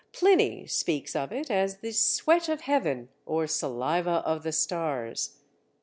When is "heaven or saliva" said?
2.61-4.23